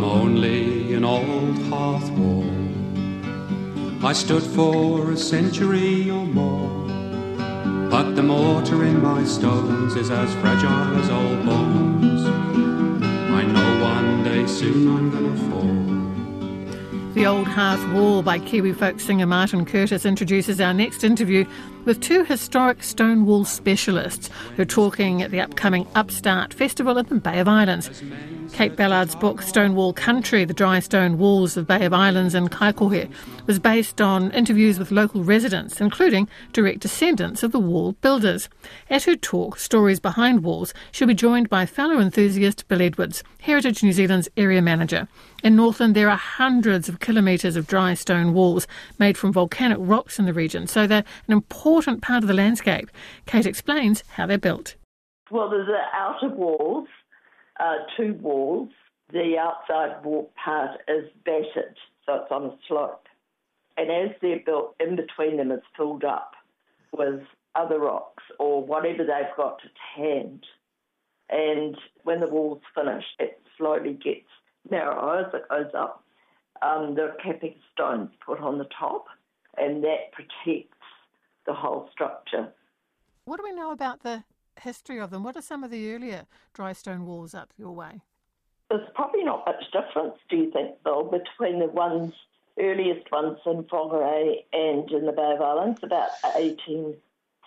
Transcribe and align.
I'm 0.00 0.06
only 0.06 0.94
an 0.94 1.04
old 1.04 1.58
hearth 1.64 2.08
wall. 2.12 2.48
I 4.02 4.14
stood 4.14 4.42
for 4.42 5.10
a 5.10 5.16
century 5.18 6.08
or 6.10 6.24
more. 6.24 6.88
But 7.90 8.14
the 8.14 8.22
mortar 8.22 8.82
in 8.86 9.02
my 9.02 9.24
stones 9.24 9.96
is 9.96 10.10
as 10.10 10.32
fragile 10.36 10.96
as 10.96 11.10
old 11.10 11.44
bones. 11.44 12.24
I 12.24 13.42
know 13.42 13.82
one 13.84 14.24
day 14.24 14.46
soon 14.46 14.88
I'm 14.88 15.10
gonna 15.10 15.36
fall. 15.50 17.12
The 17.12 17.26
Old 17.26 17.48
Hearth 17.48 17.86
Wall 17.92 18.22
by 18.22 18.38
Kiwi 18.38 18.72
folk 18.72 19.00
singer 19.00 19.26
Martin 19.26 19.66
Curtis 19.66 20.06
introduces 20.06 20.62
our 20.62 20.72
next 20.72 21.04
interview 21.04 21.44
with 21.84 22.00
two 22.00 22.24
historic 22.24 22.82
stone 22.82 23.26
wall 23.26 23.44
specialists 23.44 24.30
who 24.56 24.62
are 24.62 24.66
talking 24.66 25.22
at 25.22 25.30
the 25.30 25.40
upcoming 25.40 25.86
Upsurge 25.94 26.52
Festival 26.52 26.98
in 26.98 27.06
the 27.06 27.14
Bay 27.16 27.38
of 27.38 27.48
Islands. 27.48 28.02
Kate 28.52 28.74
Ballard's 28.74 29.14
book 29.14 29.42
Stonewall 29.42 29.92
Country, 29.92 30.44
The 30.44 30.52
Dry 30.52 30.80
Stone 30.80 31.18
Walls 31.18 31.56
of 31.56 31.66
Bay 31.66 31.84
of 31.84 31.92
Islands 31.92 32.34
and 32.34 32.50
Kaikohe 32.50 33.10
was 33.46 33.58
based 33.58 34.00
on 34.00 34.32
interviews 34.32 34.78
with 34.78 34.90
local 34.90 35.22
residents, 35.22 35.80
including 35.80 36.28
direct 36.52 36.80
descendants 36.80 37.42
of 37.42 37.52
the 37.52 37.60
wall 37.60 37.92
builders. 38.00 38.48
At 38.90 39.04
her 39.04 39.16
talk, 39.16 39.58
Stories 39.58 40.00
Behind 40.00 40.42
Walls, 40.42 40.74
she'll 40.90 41.08
be 41.08 41.14
joined 41.14 41.48
by 41.48 41.64
fellow 41.64 42.00
enthusiast 42.00 42.66
Bill 42.68 42.82
Edwards, 42.82 43.22
Heritage 43.40 43.82
New 43.82 43.92
Zealand's 43.92 44.28
area 44.36 44.60
manager. 44.60 45.08
In 45.42 45.56
Northland, 45.56 45.94
there 45.94 46.10
are 46.10 46.16
hundreds 46.16 46.88
of 46.88 47.00
kilometres 47.00 47.56
of 47.56 47.66
dry 47.66 47.94
stone 47.94 48.34
walls 48.34 48.66
made 48.98 49.16
from 49.16 49.32
volcanic 49.32 49.78
rocks 49.80 50.18
in 50.18 50.26
the 50.26 50.34
region, 50.34 50.66
so 50.66 50.86
they're 50.86 51.04
an 51.26 51.32
important 51.32 51.69
part 52.02 52.22
of 52.22 52.28
the 52.28 52.34
landscape. 52.34 52.90
Kate 53.26 53.46
explains 53.46 54.02
how 54.14 54.26
they're 54.26 54.38
built. 54.38 54.76
Well, 55.30 55.48
there's 55.48 55.66
the 55.66 55.78
outer 55.94 56.28
walls, 56.28 56.88
uh, 57.58 57.76
two 57.96 58.14
walls. 58.14 58.70
The 59.12 59.36
outside 59.38 60.04
wall 60.04 60.32
part 60.42 60.80
is 60.88 61.04
battered, 61.24 61.76
so 62.06 62.14
it's 62.14 62.30
on 62.30 62.44
a 62.44 62.56
slope. 62.66 63.06
And 63.76 63.90
as 63.90 64.16
they're 64.20 64.40
built, 64.44 64.74
in 64.80 64.96
between 64.96 65.36
them 65.36 65.50
is 65.50 65.62
filled 65.76 66.04
up 66.04 66.32
with 66.92 67.20
other 67.54 67.78
rocks 67.78 68.22
or 68.38 68.64
whatever 68.64 68.98
they've 68.98 69.36
got 69.36 69.60
at 69.64 70.00
hand. 70.02 70.44
And 71.28 71.76
when 72.02 72.20
the 72.20 72.28
wall's 72.28 72.62
finished, 72.74 73.14
it 73.18 73.40
slowly 73.56 73.92
gets 73.92 74.26
narrower 74.68 75.26
as 75.26 75.34
it 75.34 75.48
goes 75.48 75.72
up. 75.76 76.04
Um, 76.62 76.94
there 76.94 77.08
are 77.08 77.16
capping 77.22 77.54
stones 77.72 78.10
put 78.24 78.40
on 78.40 78.58
the 78.58 78.68
top, 78.78 79.06
and 79.56 79.82
that 79.84 80.12
protects 80.12 80.76
the 81.46 81.54
whole 81.54 81.88
structure. 81.92 82.52
What 83.24 83.38
do 83.38 83.44
we 83.44 83.52
know 83.52 83.70
about 83.70 84.02
the 84.02 84.24
history 84.60 84.98
of 84.98 85.10
them? 85.10 85.22
What 85.22 85.36
are 85.36 85.42
some 85.42 85.64
of 85.64 85.70
the 85.70 85.92
earlier 85.92 86.26
dry 86.52 86.72
stone 86.72 87.06
walls 87.06 87.34
up 87.34 87.52
your 87.56 87.72
way? 87.72 88.00
There's 88.68 88.88
probably 88.94 89.24
not 89.24 89.44
much 89.46 89.64
difference, 89.72 90.14
do 90.28 90.36
you 90.36 90.50
think, 90.52 90.82
Bill, 90.84 91.04
between 91.04 91.58
the 91.58 91.66
ones, 91.66 92.14
earliest 92.58 93.10
ones 93.10 93.38
in 93.44 93.64
Whangarei 93.64 94.44
and 94.52 94.88
in 94.90 95.06
the 95.06 95.12
Bay 95.12 95.32
of 95.34 95.40
Islands, 95.40 95.80
about 95.82 96.10
1840s, 96.24 96.96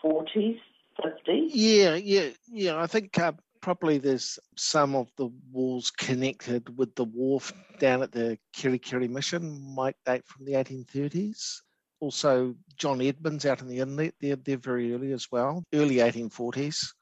50s? 0.04 1.50
Yeah, 1.50 1.96
yeah, 1.96 2.30
yeah. 2.52 2.78
I 2.78 2.88
think 2.88 3.18
uh, 3.18 3.32
probably 3.62 3.98
there's 3.98 4.38
some 4.58 4.96
of 4.96 5.10
the 5.16 5.30
walls 5.52 5.92
connected 5.92 6.78
with 6.78 6.94
the 6.96 7.06
wharf 7.06 7.54
down 7.80 8.04
at 8.04 8.12
the 8.12 8.38
Kerikeri 8.54 9.10
Mission 9.10 9.74
might 9.74 9.96
date 10.06 10.26
from 10.26 10.46
the 10.46 10.52
1830s. 10.54 11.62
Also, 12.04 12.54
John 12.76 13.00
Edmonds 13.02 13.46
out 13.46 13.62
in 13.62 13.70
the 13.70 13.80
inlet, 13.80 14.14
they're, 14.20 14.36
they're 14.36 14.58
very 14.58 14.94
early 14.94 15.14
as 15.14 15.32
well, 15.32 15.64
early 15.74 15.96
1840s. 15.96 16.94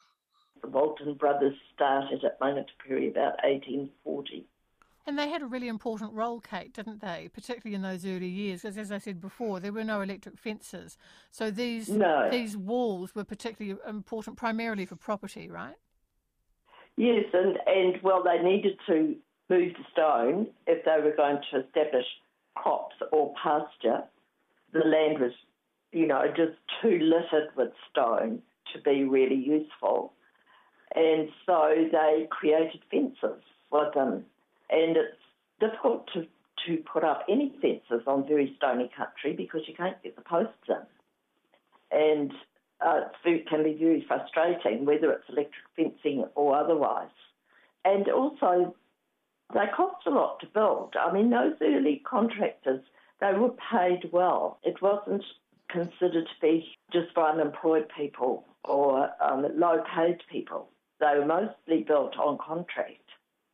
The 0.62 0.68
Walton 0.68 1.16
brothers 1.16 1.56
started 1.74 2.24
at 2.24 2.40
Mangatapuri 2.40 3.10
about 3.10 3.34
1840. 3.44 4.46
And 5.08 5.18
they 5.18 5.28
had 5.28 5.42
a 5.42 5.48
really 5.48 5.70
important 5.70 6.14
role, 6.14 6.40
Kate, 6.40 6.72
didn't 6.72 7.02
they? 7.02 7.32
Particularly 7.34 7.74
in 7.74 7.82
those 7.82 8.06
early 8.06 8.28
years, 8.28 8.62
because 8.62 8.78
as 8.78 8.92
I 8.92 9.00
said 9.00 9.20
before, 9.20 9.60
there 9.60 9.74
were 9.74 9.84
no 9.84 10.02
electric 10.02 10.38
fences. 10.38 11.00
So 11.32 11.50
these 11.50 11.90
no. 11.90 12.30
these 12.30 12.56
walls 12.56 13.16
were 13.16 13.24
particularly 13.24 13.80
important, 13.88 14.38
primarily 14.38 14.86
for 14.86 14.98
property, 14.98 15.50
right? 15.50 15.78
Yes, 16.96 17.26
and, 17.34 17.58
and 17.66 18.00
well, 18.04 18.22
they 18.22 18.38
needed 18.48 18.78
to 18.86 19.16
move 19.50 19.74
the 19.74 19.86
stone 19.92 20.46
if 20.68 20.86
they 20.86 21.02
were 21.04 21.16
going 21.18 21.40
to 21.50 21.66
establish 21.66 22.06
crops 22.54 22.96
or 23.12 23.34
pasture. 23.42 24.04
The 24.74 24.80
land 24.80 25.20
was, 25.20 25.32
you 25.92 26.08
know, 26.08 26.24
just 26.28 26.58
too 26.82 27.00
littered 27.00 27.50
with 27.56 27.72
stone 27.90 28.42
to 28.74 28.82
be 28.82 29.04
really 29.04 29.36
useful. 29.36 30.14
And 30.96 31.30
so 31.46 31.74
they 31.92 32.28
created 32.30 32.82
fences 32.90 33.42
with 33.72 33.94
them. 33.94 34.26
And 34.70 34.98
it's 34.98 35.18
difficult 35.60 36.10
to, 36.14 36.26
to 36.68 36.84
put 36.92 37.04
up 37.04 37.26
any 37.30 37.54
fences 37.62 38.06
on 38.08 38.28
very 38.28 38.54
stony 38.58 38.90
country 38.96 39.34
because 39.34 39.62
you 39.68 39.74
can't 39.74 40.02
get 40.04 40.16
the 40.16 40.22
posts 40.22 40.70
in. 40.70 40.76
And 41.92 42.32
uh, 42.86 43.02
it 43.26 43.48
can 43.48 43.64
be 43.64 43.74
very 43.74 44.06
frustrating, 44.08 44.86
whether 44.86 45.12
it's 45.12 45.30
electric 45.30 45.66
fencing 45.76 46.26
or 46.36 46.56
otherwise. 46.56 47.10
And 47.86 48.08
also, 48.10 48.76
they 49.54 49.66
cost 49.76 50.06
a 50.08 50.10
lot 50.10 50.40
to 50.40 50.48
build. 50.48 50.96
I 51.00 51.12
mean, 51.12 51.30
those 51.30 51.54
early 51.62 52.02
contractors, 52.10 52.82
they 53.22 53.34
were 53.34 53.54
paid 53.72 54.10
well. 54.12 54.60
It 54.64 54.82
wasn't 54.82 55.24
considered 55.70 56.26
to 56.26 56.42
be 56.42 56.68
just 56.92 57.14
for 57.14 57.30
unemployed 57.30 57.88
people 57.96 58.46
or 58.66 59.10
um, 59.24 59.46
low 59.56 59.84
paid 59.96 60.18
people. 60.30 60.70
They 61.00 61.18
were 61.18 61.26
mostly 61.26 61.84
built 61.88 62.18
on 62.18 62.38
contract. 62.38 62.98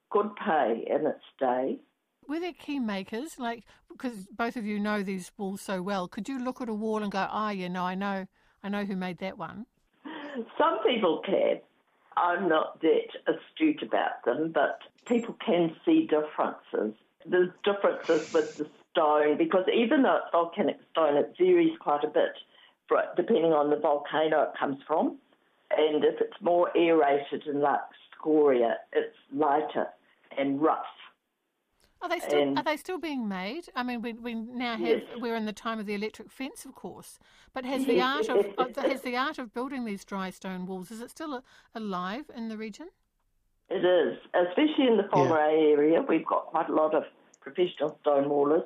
Good 0.10 0.32
pay 0.36 0.86
in 0.90 1.06
its 1.06 1.24
day. 1.40 1.80
Were 2.28 2.40
there 2.40 2.54
key 2.54 2.80
makers? 2.80 3.38
Like, 3.38 3.64
because 3.90 4.28
both 4.32 4.56
of 4.56 4.66
you 4.66 4.80
know 4.80 5.04
these 5.04 5.32
walls 5.38 5.62
so 5.62 5.82
well, 5.82 6.08
could 6.08 6.28
you 6.28 6.44
look 6.44 6.60
at 6.60 6.70
a 6.70 6.74
wall 6.74 7.04
and 7.04 7.12
go, 7.12 7.26
ah, 7.30 7.48
oh, 7.48 7.52
yeah, 7.52 7.68
no, 7.68 7.84
I 7.84 7.96
know, 7.96 8.26
I 8.64 8.70
know 8.70 8.84
who 8.84 8.96
made 8.96 9.20
that 9.20 9.38
one? 9.38 9.66
Some 10.58 10.80
people 10.86 11.22
can. 11.26 11.60
I'm 12.18 12.50
not 12.50 12.82
that 12.82 13.34
astute 13.34 13.84
about 13.84 14.26
them, 14.26 14.52
but 14.54 14.80
people 15.06 15.36
can 15.46 15.76
see 15.86 16.08
differences. 16.08 16.96
There's 17.26 17.52
differences 17.64 18.34
with 18.34 18.58
the 18.58 18.68
stone 18.98 19.38
because 19.38 19.66
even 19.74 20.02
though 20.02 20.18
it's 20.18 20.32
volcanic 20.32 20.78
stone, 20.92 21.18
it 21.18 21.34
varies 21.38 21.78
quite 21.80 22.04
a 22.04 22.08
bit 22.08 22.34
depending 23.16 23.52
on 23.54 23.70
the 23.70 23.76
volcano 23.76 24.44
it 24.44 24.50
comes 24.60 24.78
from. 24.88 25.18
And 25.72 26.04
if 26.04 26.22
it's 26.22 26.42
more 26.42 26.70
aerated 26.78 27.44
and 27.46 27.60
like 27.60 27.82
scoria, 28.18 28.76
it's 28.94 29.16
lighter 29.34 29.88
and 30.38 30.62
rough. 30.62 30.86
Are 32.02 32.08
they 32.10 32.20
still 32.20 32.42
and, 32.42 32.58
are 32.58 32.64
they 32.64 32.78
still 32.78 33.00
being 33.00 33.28
made? 33.28 33.70
I 33.76 33.84
mean, 33.84 34.02
we, 34.02 34.14
we 34.14 34.36
now 34.36 34.78
have 34.78 34.88
yes. 34.88 35.02
we're 35.18 35.36
in 35.36 35.46
the 35.46 35.54
time 35.54 35.80
of 35.80 35.88
the 35.88 35.96
electric 35.96 36.32
fence, 36.32 36.64
of 36.64 36.76
course. 36.76 37.20
But 37.54 37.66
has 37.66 37.86
the 37.86 38.00
art 38.02 38.30
of 38.30 38.46
has 38.78 39.02
the 39.02 39.18
art 39.18 39.40
of 39.40 39.54
building 39.54 39.84
these 39.84 40.06
dry 40.06 40.30
stone 40.30 40.68
walls 40.68 40.92
is 40.92 41.02
it 41.02 41.10
still 41.10 41.44
alive 41.74 42.26
in 42.36 42.50
the 42.50 42.58
region? 42.58 42.90
It 43.70 43.84
is, 43.84 44.18
especially 44.34 44.88
in 44.88 44.98
the 44.98 45.04
Whangarei 45.12 45.62
yeah. 45.62 45.76
area. 45.76 46.02
We've 46.08 46.26
got 46.26 46.46
quite 46.46 46.70
a 46.70 46.74
lot 46.74 46.94
of 46.94 47.04
professional 47.42 47.98
stone 48.02 48.30
wallers. 48.30 48.64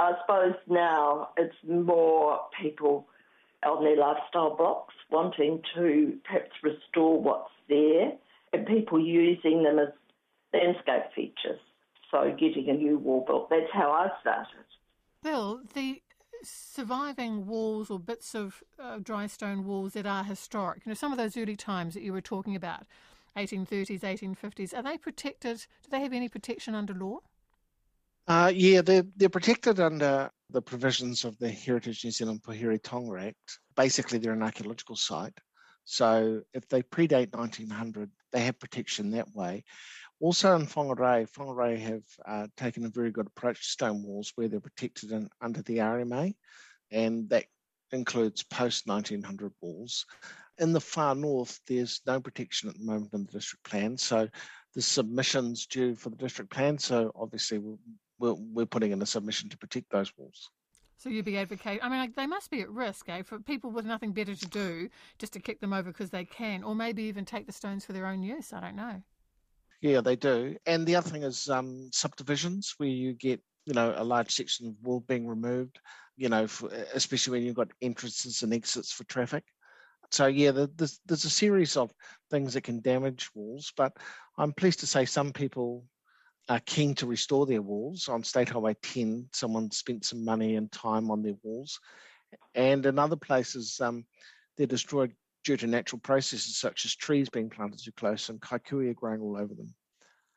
I 0.00 0.12
suppose 0.22 0.54
now 0.66 1.28
it's 1.36 1.54
more 1.68 2.40
people 2.60 3.06
their 3.62 3.96
lifestyle 3.96 4.56
blocks 4.56 4.94
wanting 5.10 5.62
to 5.74 6.18
perhaps 6.24 6.52
restore 6.62 7.20
what's 7.20 7.50
there 7.68 8.12
and 8.54 8.66
people 8.66 8.98
using 8.98 9.62
them 9.62 9.78
as 9.78 9.88
landscape 10.54 11.12
features. 11.14 11.60
So 12.10 12.34
getting 12.38 12.70
a 12.70 12.72
new 12.72 12.98
wall 12.98 13.24
built, 13.26 13.50
that's 13.50 13.70
how 13.72 13.90
I 13.92 14.08
started. 14.22 14.64
Bill, 15.22 15.60
the 15.74 16.00
surviving 16.42 17.46
walls 17.46 17.90
or 17.90 17.98
bits 17.98 18.34
of 18.34 18.62
uh, 18.78 18.98
dry 18.98 19.26
stone 19.26 19.66
walls 19.66 19.92
that 19.92 20.06
are 20.06 20.24
historic, 20.24 20.80
you 20.86 20.90
know, 20.90 20.94
some 20.94 21.12
of 21.12 21.18
those 21.18 21.36
early 21.36 21.56
times 21.56 21.92
that 21.92 22.02
you 22.02 22.14
were 22.14 22.22
talking 22.22 22.56
about, 22.56 22.86
1830s, 23.36 24.00
1850s, 24.00 24.74
are 24.74 24.82
they 24.82 24.96
protected? 24.96 25.66
Do 25.82 25.90
they 25.90 26.00
have 26.00 26.14
any 26.14 26.30
protection 26.30 26.74
under 26.74 26.94
law? 26.94 27.18
Uh, 28.28 28.52
yeah, 28.54 28.80
they're, 28.80 29.04
they're 29.16 29.28
protected 29.28 29.80
under 29.80 30.30
the 30.50 30.62
provisions 30.62 31.24
of 31.24 31.38
the 31.38 31.50
Heritage 31.50 32.04
New 32.04 32.10
Zealand 32.10 32.42
Pouhere 32.42 32.78
Taonga 32.78 33.28
Act. 33.28 33.58
Basically, 33.76 34.18
they're 34.18 34.32
an 34.32 34.42
archaeological 34.42 34.96
site. 34.96 35.36
So 35.84 36.42
if 36.54 36.68
they 36.68 36.82
predate 36.82 37.34
1900, 37.34 38.10
they 38.32 38.40
have 38.40 38.58
protection 38.58 39.10
that 39.10 39.34
way. 39.34 39.64
Also 40.20 40.54
in 40.54 40.66
Whangarei, 40.66 41.28
Whangarei 41.32 41.78
have 41.78 42.02
uh, 42.26 42.46
taken 42.56 42.84
a 42.84 42.90
very 42.90 43.10
good 43.10 43.26
approach 43.26 43.58
to 43.58 43.68
stone 43.68 44.02
walls 44.02 44.32
where 44.34 44.48
they're 44.48 44.60
protected 44.60 45.12
in, 45.12 45.28
under 45.40 45.62
the 45.62 45.78
RMA, 45.78 46.34
and 46.90 47.28
that 47.30 47.46
includes 47.90 48.42
post 48.42 48.86
1900 48.86 49.52
walls. 49.60 50.04
In 50.58 50.72
the 50.72 50.80
far 50.80 51.14
north, 51.14 51.58
there's 51.66 52.02
no 52.06 52.20
protection 52.20 52.68
at 52.68 52.76
the 52.76 52.84
moment 52.84 53.14
in 53.14 53.24
the 53.24 53.32
district 53.32 53.64
plan, 53.64 53.96
so 53.96 54.28
the 54.74 54.82
submission's 54.82 55.66
due 55.66 55.96
for 55.96 56.10
the 56.10 56.16
district 56.16 56.52
plan. 56.52 56.78
So 56.78 57.10
obviously, 57.16 57.58
we're, 58.20 58.36
we're 58.52 58.66
putting 58.66 58.92
in 58.92 59.02
a 59.02 59.06
submission 59.06 59.48
to 59.48 59.58
protect 59.58 59.90
those 59.90 60.12
walls. 60.16 60.50
So 60.98 61.08
you'd 61.08 61.24
be 61.24 61.38
advocating. 61.38 61.82
I 61.82 61.88
mean, 61.88 61.98
like, 61.98 62.14
they 62.14 62.26
must 62.26 62.50
be 62.50 62.60
at 62.60 62.70
risk, 62.70 63.08
eh, 63.08 63.22
for 63.22 63.40
people 63.40 63.70
with 63.70 63.86
nothing 63.86 64.12
better 64.12 64.36
to 64.36 64.46
do, 64.46 64.90
just 65.18 65.32
to 65.32 65.40
kick 65.40 65.58
them 65.60 65.72
over 65.72 65.90
because 65.90 66.10
they 66.10 66.26
can, 66.26 66.62
or 66.62 66.74
maybe 66.74 67.04
even 67.04 67.24
take 67.24 67.46
the 67.46 67.52
stones 67.52 67.86
for 67.86 67.94
their 67.94 68.06
own 68.06 68.22
use. 68.22 68.52
I 68.52 68.60
don't 68.60 68.76
know. 68.76 69.02
Yeah, 69.80 70.02
they 70.02 70.14
do. 70.14 70.56
And 70.66 70.86
the 70.86 70.96
other 70.96 71.08
thing 71.08 71.22
is 71.22 71.48
um, 71.48 71.88
subdivisions 71.90 72.74
where 72.76 72.90
you 72.90 73.14
get, 73.14 73.40
you 73.64 73.72
know, 73.72 73.94
a 73.96 74.04
large 74.04 74.30
section 74.30 74.66
of 74.66 74.74
wall 74.82 75.00
being 75.08 75.26
removed, 75.26 75.80
you 76.18 76.28
know, 76.28 76.46
for, 76.46 76.68
especially 76.92 77.38
when 77.38 77.46
you've 77.46 77.56
got 77.56 77.72
entrances 77.80 78.42
and 78.42 78.52
exits 78.52 78.92
for 78.92 79.04
traffic. 79.04 79.44
So 80.10 80.26
yeah, 80.26 80.50
there's, 80.50 81.00
there's 81.06 81.24
a 81.24 81.30
series 81.30 81.78
of 81.78 81.92
things 82.30 82.52
that 82.52 82.62
can 82.64 82.80
damage 82.80 83.30
walls, 83.34 83.72
but 83.74 83.96
I'm 84.36 84.52
pleased 84.52 84.80
to 84.80 84.86
say 84.86 85.06
some 85.06 85.32
people 85.32 85.84
are 86.50 86.60
keen 86.66 86.96
to 86.96 87.06
restore 87.06 87.46
their 87.46 87.62
walls. 87.62 88.08
On 88.08 88.24
State 88.24 88.48
Highway 88.48 88.74
10, 88.82 89.28
someone 89.32 89.70
spent 89.70 90.04
some 90.04 90.24
money 90.24 90.56
and 90.56 90.70
time 90.70 91.08
on 91.08 91.22
their 91.22 91.36
walls. 91.44 91.78
And 92.56 92.84
in 92.84 92.98
other 92.98 93.14
places, 93.14 93.80
um, 93.80 94.04
they're 94.56 94.66
destroyed 94.66 95.14
due 95.44 95.56
to 95.56 95.68
natural 95.68 96.00
processes 96.00 96.58
such 96.58 96.84
as 96.84 96.96
trees 96.96 97.28
being 97.30 97.50
planted 97.50 97.78
too 97.82 97.92
close 97.92 98.28
and 98.28 98.40
kikuyu 98.40 98.96
growing 98.96 99.20
all 99.20 99.36
over 99.36 99.54
them. 99.54 99.72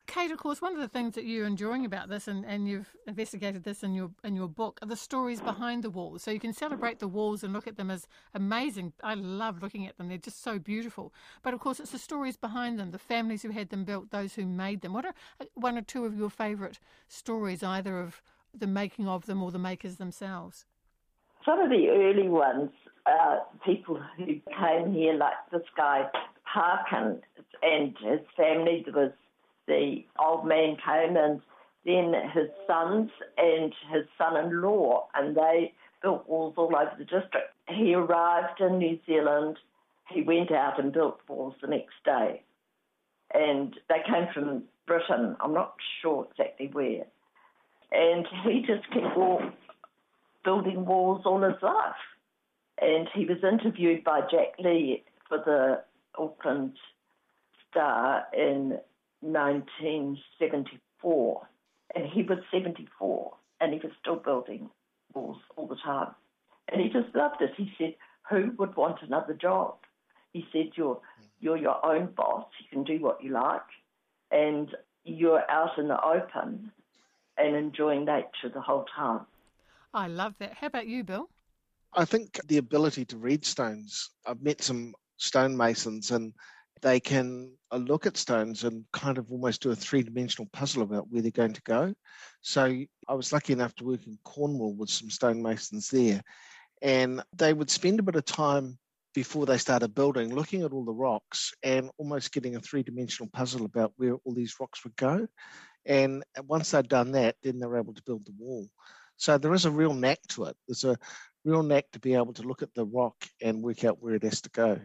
Kate, 0.06 0.32
of 0.32 0.38
course, 0.38 0.62
one 0.62 0.74
of 0.74 0.80
the 0.80 0.88
things 0.88 1.16
that 1.16 1.24
you're 1.24 1.48
enjoying 1.48 1.86
about 1.86 2.10
this, 2.10 2.28
and, 2.28 2.46
and 2.46 2.68
you've 2.68 2.94
investigated 3.08 3.64
this 3.64 3.84
in 3.84 3.94
your 3.94 4.12
in 4.24 4.36
your 4.36 4.50
book, 4.50 4.80
are 4.82 4.88
the 4.88 4.98
stories 4.98 5.40
behind 5.40 5.84
the 5.84 5.90
walls. 5.90 6.24
So 6.24 6.32
you 6.32 6.40
can 6.40 6.54
celebrate 6.54 7.00
the 7.00 7.08
walls 7.08 7.44
and 7.44 7.54
look 7.54 7.68
at 7.68 7.78
them 7.78 7.90
as 7.90 8.08
amazing. 8.34 8.94
I 9.02 9.14
love 9.14 9.62
looking 9.62 9.88
at 9.88 9.98
them; 9.98 10.10
they're 10.10 10.18
just 10.18 10.44
so 10.44 10.60
beautiful. 10.60 11.14
But 11.42 11.54
of 11.54 11.62
course, 11.62 11.80
it's 11.80 11.92
the 11.92 11.98
stories 11.98 12.36
behind 12.36 12.78
them, 12.78 12.92
the 12.92 13.00
families 13.00 13.44
who 13.44 13.52
had 13.52 13.70
them 13.70 13.86
built, 13.86 14.12
those 14.12 14.36
who 14.36 14.46
made 14.46 14.82
them. 14.82 14.94
What 14.94 15.06
are 15.06 15.14
uh, 15.40 15.46
one 15.54 15.78
or 15.78 15.82
two 15.82 16.06
of 16.06 16.18
your 16.18 16.30
favourite 16.30 16.80
stories, 17.08 17.64
either 17.64 18.00
of 18.00 18.22
the 18.54 18.68
making 18.68 19.08
of 19.08 19.26
them 19.26 19.42
or 19.42 19.52
the 19.52 19.60
makers 19.60 19.96
themselves? 19.96 20.66
Some 21.46 21.60
of 21.60 21.70
the 21.70 21.90
early 21.90 22.30
ones, 22.30 22.72
uh, 23.06 23.40
people 23.66 24.00
who 24.18 24.26
came 24.26 24.94
here, 24.94 25.14
like 25.14 25.34
this 25.52 25.68
guy 25.76 26.10
Parkin 26.54 27.22
and 27.62 27.96
his 28.00 28.20
family. 28.38 28.84
There 28.86 28.94
was 28.94 29.12
the 29.68 30.04
old 30.20 30.46
man 30.46 30.78
came 30.84 31.16
and 31.18 31.42
then 31.86 32.14
his 32.34 32.50
sons 32.66 33.12
and 33.38 33.74
his 33.92 34.06
son-in-law, 34.18 35.08
and 35.16 35.36
they 35.36 35.74
built 36.02 36.28
walls 36.28 36.54
all 36.58 36.76
over 36.76 36.92
the 36.98 37.04
district. 37.04 37.54
He 37.68 37.94
arrived 37.94 38.62
in 38.62 38.78
New 38.78 39.00
Zealand. 39.06 39.58
He 40.10 40.22
went 40.22 40.52
out 40.52 40.80
and 40.80 40.94
built 40.94 41.20
walls 41.28 41.56
the 41.62 41.68
next 41.68 41.96
day, 42.06 42.42
and 43.34 43.76
they 43.90 44.02
came 44.06 44.28
from 44.34 44.64
Britain. 44.86 45.36
I'm 45.42 45.54
not 45.54 45.76
sure 46.02 46.28
exactly 46.32 46.70
where, 46.72 47.06
and 47.92 48.28
he 48.44 48.66
just 48.66 48.90
kept 48.92 49.18
building 50.44 50.86
walls 50.86 51.24
all 51.26 51.42
his 51.42 51.62
life. 51.62 51.96
And 52.82 53.08
he 53.14 53.26
was 53.26 53.38
interviewed 53.44 54.04
by 54.04 54.22
Jack 54.22 54.56
Lee 54.60 55.04
for 55.30 55.38
the 55.38 55.84
Auckland 56.22 56.74
Star 57.70 58.26
in 58.34 58.80
1974, 59.24 61.48
and 61.96 62.06
he 62.06 62.24
was 62.24 62.40
74, 62.52 63.34
and 63.62 63.74
he 63.74 63.80
was 63.80 63.94
still 64.00 64.18
building 64.18 64.70
walls 65.14 65.38
all 65.56 65.68
the 65.68 65.78
time. 65.78 66.14
And 66.70 66.82
he 66.82 66.90
just 66.90 67.16
loved 67.16 67.42
it. 67.42 67.54
He 67.56 67.72
said, 67.78 67.96
"Who 68.30 68.52
would 68.58 68.76
want 68.76 69.02
another 69.02 69.34
job?" 69.34 69.78
He 70.32 70.46
said, 70.52 70.72
"You're 70.76 71.02
you're 71.40 71.58
your 71.58 71.86
own 71.86 72.08
boss. 72.08 72.48
You 72.60 72.68
can 72.70 72.84
do 72.84 73.00
what 73.00 73.24
you 73.24 73.32
like, 73.32 73.62
and 74.32 74.76
you're 75.04 75.50
out 75.50 75.78
in 75.78 75.88
the 75.88 76.04
open 76.04 76.72
and 77.38 77.56
enjoying 77.56 78.06
nature 78.06 78.50
the 78.54 78.62
whole 78.62 78.86
time." 78.86 79.26
I 79.94 80.08
love 80.08 80.38
that. 80.40 80.54
How 80.54 80.68
about 80.68 80.88
you, 80.88 81.04
Bill? 81.04 81.30
I 81.94 82.06
think 82.06 82.40
the 82.48 82.58
ability 82.58 83.06
to 83.06 83.18
read 83.18 83.46
stones. 83.46 84.10
I've 84.26 84.42
met 84.42 84.62
some 84.62 84.96
stonemasons, 85.18 86.12
and 86.12 86.34
they 86.84 87.00
can 87.00 87.52
uh, 87.72 87.78
look 87.78 88.06
at 88.06 88.18
stones 88.18 88.64
and 88.66 88.84
kind 88.92 89.18
of 89.18 89.32
almost 89.32 89.64
do 89.64 89.72
a 89.72 89.76
three 89.76 90.04
dimensional 90.04 90.50
puzzle 90.54 90.84
about 90.84 91.10
where 91.10 91.22
they're 91.22 91.32
going 91.32 91.54
to 91.54 91.62
go. 91.64 91.94
So 92.42 92.84
I 93.08 93.14
was 93.14 93.34
lucky 93.34 93.54
enough 93.54 93.74
to 93.76 93.86
work 93.86 94.06
in 94.06 94.20
Cornwall 94.24 94.76
with 94.76 94.90
some 94.90 95.10
stonemasons 95.10 95.90
there, 95.90 96.22
and 96.82 97.24
they 97.36 97.54
would 97.54 97.72
spend 97.72 98.00
a 98.00 98.04
bit 98.04 98.18
of 98.18 98.26
time 98.26 98.78
before 99.16 99.46
they 99.46 99.58
started 99.58 99.96
building 99.96 100.34
looking 100.34 100.64
at 100.64 100.74
all 100.74 100.84
the 100.84 100.92
rocks 100.92 101.54
and 101.64 101.90
almost 101.98 102.34
getting 102.34 102.56
a 102.56 102.60
three 102.60 102.84
dimensional 102.84 103.30
puzzle 103.32 103.66
about 103.66 103.94
where 103.98 104.16
all 104.26 104.34
these 104.34 104.56
rocks 104.60 104.84
would 104.84 104.96
go. 104.96 105.28
And 105.86 106.24
once 106.48 106.72
they'd 106.72 106.88
done 106.88 107.12
that, 107.12 107.36
then 107.44 107.60
they 107.60 107.68
were 107.68 107.78
able 107.78 107.94
to 107.94 108.04
build 108.04 108.26
the 108.26 108.34
wall. 108.38 108.68
So 109.18 109.38
there 109.38 109.54
is 109.54 109.66
a 109.66 109.72
real 109.72 109.94
knack 109.94 110.20
to 110.30 110.46
it. 110.46 110.56
There's 110.68 110.84
a 110.84 110.98
real 111.46 111.64
knack 111.64 111.86
to 111.94 112.00
be 112.00 112.16
able 112.16 112.34
to 112.34 112.44
look 112.44 112.62
at 112.62 112.74
the 112.74 112.86
rock 112.86 113.16
and 113.42 113.62
work 113.62 113.84
out 113.84 114.02
where 114.02 114.16
it 114.16 114.24
has 114.24 114.42
to 114.42 114.50
go. 114.50 114.80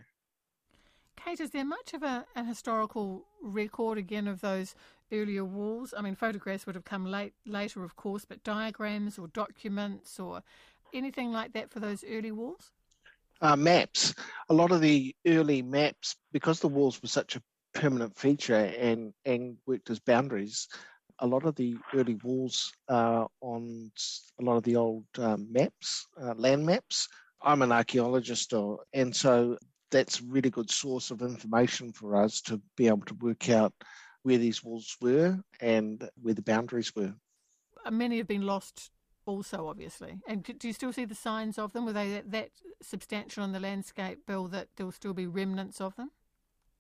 Kate, 1.24 1.40
is 1.40 1.50
there 1.50 1.64
much 1.64 1.94
of 1.94 2.02
a, 2.02 2.24
a, 2.36 2.44
historical 2.44 3.24
record 3.42 3.98
again 3.98 4.28
of 4.28 4.40
those 4.40 4.74
earlier 5.12 5.44
walls? 5.44 5.92
I 5.96 6.02
mean, 6.02 6.14
photographs 6.14 6.64
would 6.66 6.74
have 6.74 6.84
come 6.84 7.04
late, 7.04 7.34
later, 7.44 7.82
of 7.82 7.96
course, 7.96 8.24
but 8.24 8.44
diagrams 8.44 9.18
or 9.18 9.28
documents 9.28 10.20
or 10.20 10.42
anything 10.94 11.32
like 11.32 11.52
that 11.54 11.70
for 11.70 11.80
those 11.80 12.04
early 12.08 12.30
walls? 12.30 12.70
Uh, 13.40 13.56
maps. 13.56 14.14
A 14.48 14.54
lot 14.54 14.70
of 14.72 14.80
the 14.80 15.14
early 15.26 15.62
maps, 15.62 16.16
because 16.32 16.60
the 16.60 16.68
walls 16.68 17.00
were 17.02 17.08
such 17.08 17.36
a 17.36 17.42
permanent 17.74 18.16
feature 18.16 18.72
and, 18.78 19.12
and 19.24 19.56
worked 19.66 19.90
as 19.90 19.98
boundaries, 19.98 20.68
a 21.20 21.26
lot 21.26 21.44
of 21.44 21.54
the 21.56 21.76
early 21.94 22.18
walls 22.22 22.72
are 22.88 23.28
on 23.40 23.90
a 24.40 24.44
lot 24.44 24.56
of 24.56 24.62
the 24.62 24.76
old 24.76 25.04
um, 25.18 25.48
maps, 25.50 26.06
uh, 26.22 26.34
land 26.36 26.64
maps. 26.64 27.08
I'm 27.42 27.62
an 27.62 27.72
archaeologist, 27.72 28.52
and 28.92 29.14
so 29.14 29.56
that's 29.90 30.20
a 30.20 30.24
really 30.24 30.50
good 30.50 30.70
source 30.70 31.10
of 31.10 31.22
information 31.22 31.92
for 31.92 32.16
us 32.16 32.40
to 32.42 32.60
be 32.76 32.86
able 32.86 33.02
to 33.06 33.14
work 33.14 33.48
out 33.48 33.72
where 34.22 34.38
these 34.38 34.62
walls 34.62 34.96
were 35.00 35.38
and 35.60 36.08
where 36.20 36.34
the 36.34 36.42
boundaries 36.42 36.94
were. 36.94 37.14
Uh, 37.84 37.90
many 37.90 38.18
have 38.18 38.26
been 38.26 38.42
lost 38.42 38.90
also, 39.26 39.68
obviously. 39.68 40.18
And 40.26 40.42
do 40.42 40.66
you 40.66 40.72
still 40.72 40.92
see 40.92 41.04
the 41.04 41.14
signs 41.14 41.58
of 41.58 41.72
them? 41.72 41.84
Were 41.84 41.92
they 41.92 42.10
that, 42.12 42.30
that 42.32 42.50
substantial 42.82 43.44
in 43.44 43.52
the 43.52 43.60
landscape, 43.60 44.26
Bill, 44.26 44.48
that 44.48 44.68
there'll 44.76 44.92
still 44.92 45.14
be 45.14 45.26
remnants 45.26 45.80
of 45.80 45.94
them? 45.96 46.10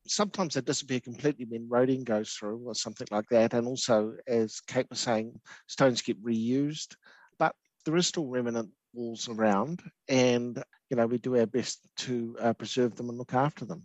Sometimes 0.06 0.54
they 0.54 0.62
disappear 0.62 1.00
completely 1.00 1.44
when 1.44 1.68
roading 1.68 2.04
goes 2.04 2.32
through 2.32 2.62
or 2.64 2.74
something 2.74 3.06
like 3.10 3.28
that. 3.30 3.52
And 3.52 3.66
also, 3.66 4.14
as 4.26 4.60
Kate 4.60 4.88
was 4.88 5.00
saying, 5.00 5.38
stones 5.66 6.00
get 6.00 6.22
reused. 6.22 6.96
But 7.38 7.54
there 7.84 7.96
is 7.96 8.06
still 8.06 8.26
remnant 8.26 8.70
walls 8.94 9.28
around, 9.28 9.82
and 10.08 10.62
you 10.90 10.96
know 10.96 11.06
we 11.06 11.18
do 11.18 11.36
our 11.36 11.46
best 11.46 11.80
to 11.96 12.36
uh, 12.40 12.52
preserve 12.52 12.96
them 12.96 13.08
and 13.08 13.18
look 13.18 13.34
after 13.34 13.64
them. 13.64 13.82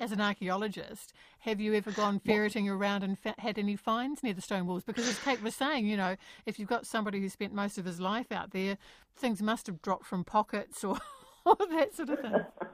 As 0.00 0.10
an 0.10 0.20
archaeologist, 0.20 1.12
have 1.40 1.60
you 1.60 1.74
ever 1.74 1.92
gone 1.92 2.18
ferreting 2.18 2.68
around 2.68 3.04
and 3.04 3.16
fa- 3.16 3.36
had 3.38 3.56
any 3.56 3.76
finds 3.76 4.22
near 4.22 4.34
the 4.34 4.40
stone 4.40 4.66
walls? 4.66 4.82
Because 4.82 5.08
as 5.08 5.18
Kate 5.20 5.42
was 5.42 5.54
saying, 5.54 5.86
you 5.86 5.96
know, 5.96 6.16
if 6.44 6.58
you've 6.58 6.68
got 6.68 6.86
somebody 6.86 7.20
who 7.20 7.28
spent 7.28 7.54
most 7.54 7.78
of 7.78 7.84
his 7.84 8.00
life 8.00 8.32
out 8.32 8.50
there, 8.50 8.78
things 9.14 9.40
must 9.40 9.68
have 9.68 9.80
dropped 9.80 10.06
from 10.06 10.24
pockets 10.24 10.82
or, 10.82 10.98
or 11.46 11.56
that 11.70 11.94
sort 11.94 12.10
of 12.10 12.20
thing. 12.20 12.44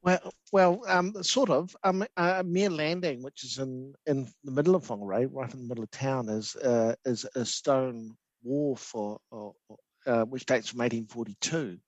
Well, 0.00 0.32
well, 0.52 0.82
um, 0.86 1.12
sort 1.24 1.50
of. 1.50 1.76
Um, 1.82 2.04
uh, 2.16 2.42
Mere 2.46 2.70
Landing, 2.70 3.20
which 3.20 3.42
is 3.42 3.58
in, 3.58 3.94
in 4.06 4.28
the 4.44 4.52
middle 4.52 4.76
of 4.76 4.86
Whangarei, 4.86 5.28
right 5.30 5.52
in 5.52 5.60
the 5.60 5.68
middle 5.68 5.82
of 5.82 5.90
town, 5.90 6.28
is 6.28 6.54
uh, 6.54 6.94
is 7.04 7.26
a 7.34 7.44
stone 7.44 8.16
wall 8.44 8.76
for 8.76 9.18
uh, 10.06 10.24
which 10.24 10.46
dates 10.46 10.68
from 10.68 10.78
1842. 10.78 11.78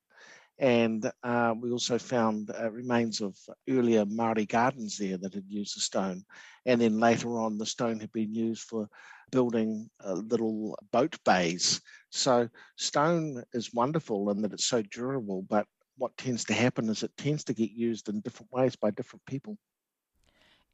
And 0.61 1.11
uh, 1.23 1.55
we 1.59 1.71
also 1.73 1.99
found 1.99 2.51
uh, 2.51 2.71
remains 2.71 3.23
of 3.23 3.35
earlier 3.69 4.05
Maori 4.05 4.45
gardens 4.45 4.99
there 4.99 5.17
that 5.17 5.33
had 5.33 5.47
used 5.49 5.75
the 5.75 5.81
stone. 5.81 6.23
And 6.67 6.79
then 6.79 7.01
later 7.01 7.39
on, 7.39 7.57
the 7.57 7.65
stone 7.65 7.99
had 7.99 8.13
been 8.13 8.35
used 8.35 8.65
for 8.65 8.87
building 9.33 9.89
uh, 10.05 10.13
little 10.13 10.79
boat 10.93 11.17
bays. 11.25 11.81
So 12.11 12.47
stone 12.77 13.43
is 13.55 13.73
wonderful 13.73 14.29
in 14.31 14.43
that 14.43 14.53
it's 14.53 14.67
so 14.67 14.83
durable, 14.83 15.47
but 15.49 15.67
what 15.97 16.17
tends 16.19 16.45
to 16.45 16.55
happen 16.55 16.91
is 16.91 17.03
it 17.03 17.17
tends 17.17 17.43
to 17.45 17.55
get 17.55 17.71
used 17.71 18.11
in 18.11 18.21
different 18.21 18.53
ways 18.53 18.77
by 18.77 18.91
different 18.91 19.25
people. 19.25 19.57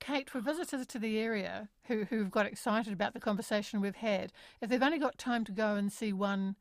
Kate, 0.00 0.28
for 0.28 0.40
visitors 0.40 0.87
to 0.88 0.99
the 0.99 1.19
area 1.19 1.69
who, 1.85 2.05
who've 2.05 2.31
got 2.31 2.47
excited 2.47 2.93
about 2.93 3.14
the 3.14 3.21
conversation 3.21 3.81
we've 3.81 3.97
had, 3.97 4.33
if 4.61 4.69
they've 4.69 4.83
only 4.83 4.99
got 4.99 5.16
time 5.16 5.45
to 5.45 5.52
go 5.52 5.76
and 5.76 5.93
see 5.93 6.12
one 6.12 6.57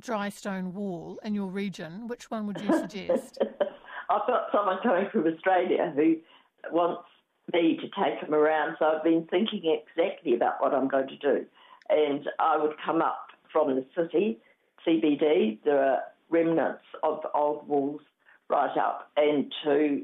dry 0.00 0.28
stone 0.28 0.72
wall 0.72 1.18
in 1.24 1.34
your 1.34 1.48
region, 1.48 2.08
which 2.08 2.30
one 2.30 2.46
would 2.46 2.60
you 2.60 2.72
suggest? 2.78 3.38
I've 4.10 4.26
got 4.26 4.46
someone 4.52 4.78
coming 4.82 5.06
from 5.12 5.26
Australia 5.26 5.92
who 5.94 6.16
wants 6.72 7.04
me 7.52 7.76
to 7.76 7.88
take 8.02 8.20
him 8.20 8.34
around, 8.34 8.76
so 8.78 8.86
I've 8.86 9.04
been 9.04 9.26
thinking 9.30 9.78
exactly 9.80 10.34
about 10.34 10.60
what 10.60 10.74
I'm 10.74 10.88
going 10.88 11.08
to 11.08 11.16
do. 11.16 11.46
And 11.88 12.28
I 12.38 12.56
would 12.56 12.74
come 12.84 13.02
up 13.02 13.28
from 13.52 13.74
the 13.74 13.84
city, 13.96 14.38
CBD, 14.86 15.58
there 15.64 15.84
are 15.84 15.98
remnants 16.28 16.84
of 17.02 17.20
old 17.34 17.66
walls 17.68 18.00
right 18.48 18.76
up 18.76 19.10
and 19.16 19.52
to 19.64 20.02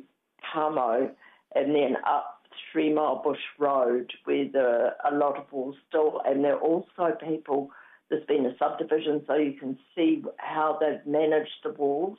Kamo 0.53 1.11
and 1.55 1.75
then 1.75 1.97
up 2.07 2.43
Three 2.73 2.93
Mile 2.93 3.23
Bush 3.23 3.41
Road 3.59 4.13
where 4.25 4.47
there 4.53 4.87
are 4.87 5.13
a 5.13 5.17
lot 5.17 5.37
of 5.37 5.51
walls 5.53 5.77
still 5.89 6.21
and 6.25 6.45
there 6.45 6.55
are 6.55 6.61
also 6.61 7.17
people 7.27 7.71
there's 8.09 8.27
been 8.27 8.47
a 8.47 8.57
subdivision, 8.59 9.23
so 9.27 9.35
you 9.35 9.55
can 9.55 9.79
see 9.95 10.23
how 10.39 10.79
they've 10.81 11.05
managed 11.07 11.59
the 11.65 11.73
walls 11.73 12.19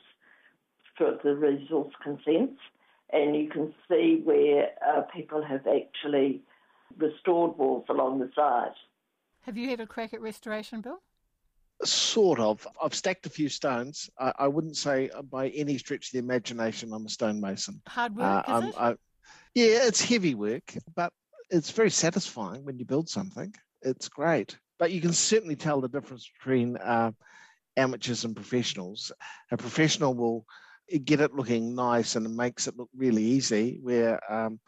for 0.96 1.18
the 1.22 1.34
resource 1.34 1.92
consents, 2.02 2.60
and 3.10 3.36
you 3.36 3.48
can 3.48 3.72
see 3.88 4.20
where 4.24 4.70
uh, 4.86 5.02
people 5.14 5.42
have 5.42 5.66
actually 5.66 6.42
restored 6.98 7.56
walls 7.56 7.84
along 7.88 8.18
the 8.18 8.30
side. 8.34 8.74
Have 9.42 9.56
you 9.56 9.70
had 9.70 9.80
a 9.80 9.86
crack 9.86 10.12
at 10.12 10.20
restoration, 10.20 10.80
Bill? 10.80 11.00
Sort 11.84 12.40
of. 12.40 12.66
I've 12.82 12.94
stacked 12.94 13.24
a 13.26 13.30
few 13.30 13.48
stones. 13.48 14.10
I, 14.18 14.32
I, 14.40 14.48
wouldn't 14.48 14.76
say 14.76 15.10
by 15.30 15.48
any 15.50 15.78
stretch 15.78 16.08
of 16.08 16.12
the 16.12 16.18
imagination 16.18 16.92
I'm 16.92 17.06
a 17.06 17.08
stonemason. 17.08 17.80
Hard 17.86 18.16
work, 18.16 18.48
uh, 18.48 18.58
is 18.58 18.68
it? 18.68 18.74
I, 18.76 18.90
yeah, 19.54 19.86
it's 19.86 20.02
heavy 20.02 20.34
work, 20.34 20.74
but 20.96 21.12
it's 21.50 21.70
very 21.70 21.90
satisfying 21.90 22.64
when 22.64 22.78
you 22.78 22.84
build 22.84 23.08
something. 23.08 23.54
It's 23.82 24.08
great. 24.08 24.58
But 24.78 24.92
you 24.92 25.00
can 25.00 25.12
certainly 25.12 25.56
tell 25.56 25.80
the 25.80 25.88
difference 25.88 26.30
between 26.38 26.76
uh, 26.76 27.12
amateurs 27.76 28.24
and 28.24 28.34
professionals. 28.34 29.12
A 29.50 29.56
professional 29.56 30.14
will 30.14 30.44
get 31.04 31.20
it 31.20 31.34
looking 31.34 31.74
nice 31.74 32.16
and 32.16 32.24
it 32.26 32.30
makes 32.30 32.66
it 32.66 32.76
look 32.76 32.88
really 32.96 33.22
easy, 33.22 33.78
where 33.82 34.20
um, 34.32 34.60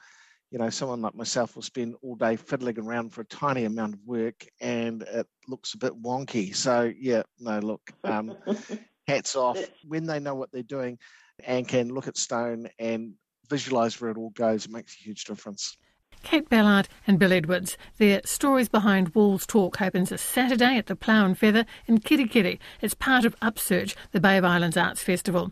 you 0.50 0.58
know, 0.58 0.68
someone 0.68 1.00
like 1.00 1.14
myself 1.14 1.54
will 1.54 1.62
spend 1.62 1.94
all 2.02 2.16
day 2.16 2.36
fiddling 2.36 2.78
around 2.78 3.10
for 3.10 3.20
a 3.20 3.26
tiny 3.26 3.64
amount 3.64 3.94
of 3.94 4.00
work 4.04 4.44
and 4.60 5.02
it 5.02 5.26
looks 5.46 5.74
a 5.74 5.78
bit 5.78 5.92
wonky. 5.92 6.54
So, 6.54 6.92
yeah, 6.98 7.22
no, 7.38 7.60
look, 7.60 7.82
um, 8.02 8.36
hats 9.06 9.36
off 9.36 9.58
when 9.86 10.06
they 10.06 10.18
know 10.18 10.34
what 10.34 10.50
they're 10.50 10.62
doing 10.62 10.98
and 11.44 11.68
can 11.68 11.88
look 11.88 12.08
at 12.08 12.16
stone 12.16 12.68
and 12.78 13.12
visualize 13.48 14.00
where 14.00 14.10
it 14.10 14.18
all 14.18 14.30
goes. 14.30 14.66
It 14.66 14.72
makes 14.72 14.94
a 14.94 15.04
huge 15.04 15.24
difference. 15.24 15.76
Kate 16.22 16.48
Ballard 16.48 16.88
and 17.06 17.18
Bill 17.18 17.32
Edwards. 17.32 17.78
Their 17.98 18.20
Stories 18.24 18.68
Behind 18.68 19.14
Walls 19.14 19.46
talk 19.46 19.80
opens 19.80 20.10
this 20.10 20.22
Saturday 20.22 20.76
at 20.76 20.86
the 20.86 20.94
Plough 20.94 21.24
and 21.24 21.38
Feather 21.38 21.64
in 21.86 21.98
Kerikeri. 21.98 22.58
It's 22.82 22.94
part 22.94 23.24
of 23.24 23.34
Upsurge, 23.40 23.96
the 24.12 24.20
Bay 24.20 24.36
of 24.36 24.44
Islands 24.44 24.76
Arts 24.76 25.02
Festival. 25.02 25.48